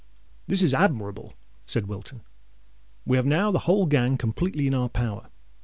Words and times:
"This 0.47 0.63
is 0.63 0.73
admirable!" 0.73 1.35
said 1.67 1.85
Wilton. 1.85 2.21
"We 3.05 3.17
have 3.17 3.25
now 3.27 3.51
the 3.51 3.59
whole 3.69 3.85
gang 3.85 4.17
completely 4.17 4.65
in 4.65 4.73
our 4.73 4.89
power. 4.89 5.29